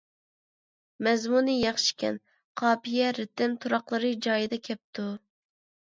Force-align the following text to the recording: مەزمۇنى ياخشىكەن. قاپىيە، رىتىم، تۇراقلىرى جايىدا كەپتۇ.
مەزمۇنى 1.07 1.57
ياخشىكەن. 1.57 2.17
قاپىيە، 2.63 3.11
رىتىم، 3.19 3.57
تۇراقلىرى 3.67 4.11
جايىدا 4.29 4.63
كەپتۇ. 4.71 5.11